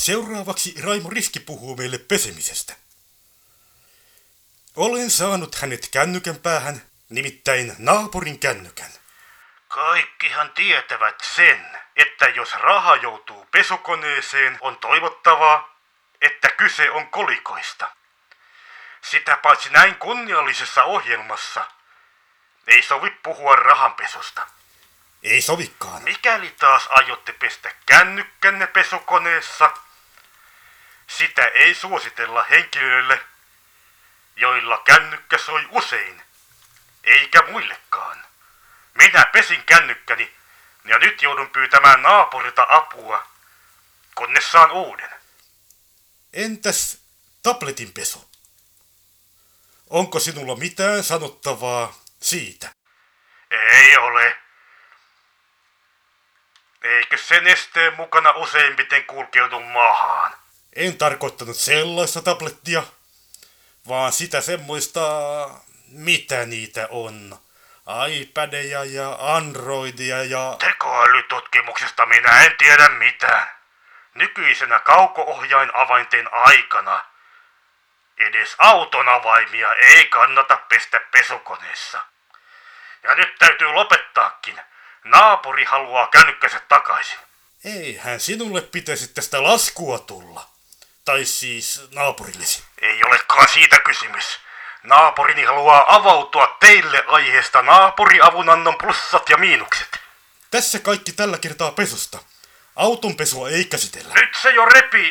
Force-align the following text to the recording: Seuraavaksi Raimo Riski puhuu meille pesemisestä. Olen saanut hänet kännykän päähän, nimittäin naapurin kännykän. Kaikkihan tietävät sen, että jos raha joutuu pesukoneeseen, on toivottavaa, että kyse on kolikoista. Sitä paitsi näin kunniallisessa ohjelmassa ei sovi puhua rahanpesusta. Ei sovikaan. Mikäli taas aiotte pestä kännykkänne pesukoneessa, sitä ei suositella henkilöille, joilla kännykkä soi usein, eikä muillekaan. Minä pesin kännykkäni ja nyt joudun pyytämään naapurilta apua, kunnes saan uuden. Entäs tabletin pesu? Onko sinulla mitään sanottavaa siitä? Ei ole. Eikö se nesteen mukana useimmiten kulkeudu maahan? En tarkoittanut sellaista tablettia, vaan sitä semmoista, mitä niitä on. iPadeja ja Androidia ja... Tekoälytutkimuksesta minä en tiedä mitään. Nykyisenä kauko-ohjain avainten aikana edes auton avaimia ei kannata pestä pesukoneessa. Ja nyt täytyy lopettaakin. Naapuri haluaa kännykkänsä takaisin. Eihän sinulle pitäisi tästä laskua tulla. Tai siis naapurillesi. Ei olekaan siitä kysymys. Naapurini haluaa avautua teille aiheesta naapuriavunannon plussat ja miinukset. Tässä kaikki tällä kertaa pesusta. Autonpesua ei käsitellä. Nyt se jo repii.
Seuraavaksi 0.00 0.74
Raimo 0.82 1.10
Riski 1.10 1.40
puhuu 1.40 1.76
meille 1.76 1.98
pesemisestä. 1.98 2.74
Olen 4.76 5.10
saanut 5.10 5.54
hänet 5.54 5.88
kännykän 5.92 6.36
päähän, 6.36 6.82
nimittäin 7.08 7.74
naapurin 7.78 8.38
kännykän. 8.38 8.90
Kaikkihan 9.68 10.50
tietävät 10.50 11.14
sen, 11.36 11.78
että 11.96 12.24
jos 12.28 12.54
raha 12.54 12.96
joutuu 12.96 13.46
pesukoneeseen, 13.50 14.58
on 14.60 14.78
toivottavaa, 14.78 15.76
että 16.20 16.48
kyse 16.48 16.90
on 16.90 17.08
kolikoista. 17.08 17.90
Sitä 19.10 19.36
paitsi 19.36 19.70
näin 19.70 19.94
kunniallisessa 19.94 20.84
ohjelmassa 20.84 21.66
ei 22.66 22.82
sovi 22.82 23.10
puhua 23.10 23.56
rahanpesusta. 23.56 24.46
Ei 25.22 25.42
sovikaan. 25.42 26.02
Mikäli 26.02 26.54
taas 26.58 26.86
aiotte 26.90 27.32
pestä 27.32 27.72
kännykkänne 27.86 28.66
pesukoneessa, 28.66 29.70
sitä 31.18 31.46
ei 31.46 31.74
suositella 31.74 32.42
henkilöille, 32.42 33.24
joilla 34.36 34.78
kännykkä 34.78 35.38
soi 35.38 35.66
usein, 35.70 36.22
eikä 37.04 37.42
muillekaan. 37.50 38.24
Minä 38.94 39.24
pesin 39.32 39.62
kännykkäni 39.62 40.34
ja 40.84 40.98
nyt 40.98 41.22
joudun 41.22 41.50
pyytämään 41.50 42.02
naapurilta 42.02 42.66
apua, 42.68 43.26
kunnes 44.14 44.52
saan 44.52 44.70
uuden. 44.70 45.10
Entäs 46.32 46.98
tabletin 47.42 47.92
pesu? 47.92 48.30
Onko 49.90 50.20
sinulla 50.20 50.56
mitään 50.56 51.02
sanottavaa 51.02 51.94
siitä? 52.22 52.70
Ei 53.50 53.96
ole. 53.96 54.36
Eikö 56.82 57.16
se 57.18 57.40
nesteen 57.40 57.94
mukana 57.94 58.30
useimmiten 58.30 59.04
kulkeudu 59.04 59.60
maahan? 59.60 60.39
En 60.76 60.98
tarkoittanut 60.98 61.56
sellaista 61.56 62.22
tablettia, 62.22 62.82
vaan 63.88 64.12
sitä 64.12 64.40
semmoista, 64.40 65.00
mitä 65.88 66.46
niitä 66.46 66.88
on. 66.90 67.38
iPadeja 68.08 68.84
ja 68.84 69.16
Androidia 69.20 70.24
ja... 70.24 70.56
Tekoälytutkimuksesta 70.58 72.06
minä 72.06 72.44
en 72.44 72.56
tiedä 72.58 72.88
mitään. 72.88 73.50
Nykyisenä 74.14 74.78
kauko-ohjain 74.78 75.70
avainten 75.74 76.34
aikana 76.34 77.04
edes 78.18 78.54
auton 78.58 79.08
avaimia 79.08 79.74
ei 79.74 80.04
kannata 80.04 80.56
pestä 80.56 81.00
pesukoneessa. 81.10 82.00
Ja 83.02 83.14
nyt 83.14 83.38
täytyy 83.38 83.72
lopettaakin. 83.72 84.60
Naapuri 85.04 85.64
haluaa 85.64 86.06
kännykkänsä 86.06 86.60
takaisin. 86.68 87.18
Eihän 87.64 88.20
sinulle 88.20 88.60
pitäisi 88.60 89.08
tästä 89.08 89.42
laskua 89.42 89.98
tulla. 89.98 90.49
Tai 91.04 91.24
siis 91.24 91.82
naapurillesi. 91.94 92.62
Ei 92.82 93.04
olekaan 93.04 93.48
siitä 93.48 93.78
kysymys. 93.78 94.40
Naapurini 94.82 95.44
haluaa 95.44 95.94
avautua 95.94 96.56
teille 96.60 97.04
aiheesta 97.06 97.62
naapuriavunannon 97.62 98.78
plussat 98.78 99.28
ja 99.28 99.36
miinukset. 99.36 100.00
Tässä 100.50 100.78
kaikki 100.78 101.12
tällä 101.12 101.38
kertaa 101.38 101.70
pesusta. 101.70 102.18
Autonpesua 102.76 103.48
ei 103.48 103.64
käsitellä. 103.64 104.14
Nyt 104.14 104.34
se 104.42 104.50
jo 104.50 104.64
repii. 104.64 105.08